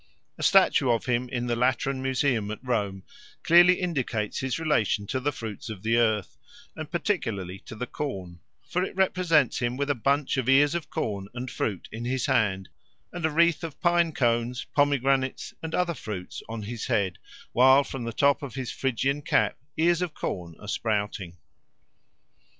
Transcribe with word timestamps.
A 0.35 0.41
statue 0.41 0.89
of 0.89 1.05
him 1.05 1.29
in 1.29 1.45
the 1.45 1.55
Lateran 1.55 2.01
Museum 2.01 2.49
at 2.49 2.57
Rome 2.63 3.03
clearly 3.43 3.75
indicates 3.79 4.39
his 4.39 4.57
relation 4.57 5.05
to 5.05 5.19
the 5.19 5.31
fruits 5.31 5.69
of 5.69 5.83
the 5.83 5.97
earth, 5.97 6.37
and 6.75 6.89
particularly 6.89 7.59
to 7.67 7.75
the 7.75 7.85
corn; 7.85 8.39
for 8.67 8.81
it 8.83 8.95
represents 8.95 9.59
him 9.59 9.77
with 9.77 9.91
a 9.91 9.93
bunch 9.93 10.37
of 10.37 10.49
ears 10.49 10.73
of 10.73 10.89
corn 10.89 11.27
and 11.35 11.51
fruit 11.51 11.87
in 11.91 12.05
his 12.05 12.25
hand, 12.25 12.67
and 13.13 13.23
a 13.27 13.29
wreath 13.29 13.63
of 13.63 13.79
pine 13.79 14.11
cones, 14.11 14.65
pomegranates, 14.73 15.53
and 15.61 15.75
other 15.75 15.93
fruits 15.93 16.41
on 16.49 16.63
his 16.63 16.87
head, 16.87 17.19
while 17.51 17.83
from 17.83 18.03
the 18.03 18.11
top 18.11 18.41
of 18.41 18.55
his 18.55 18.71
Phrygian 18.71 19.21
cap 19.21 19.55
ears 19.77 20.01
of 20.01 20.15
corn 20.15 20.55
are 20.59 20.67
sprouting. 20.67 21.37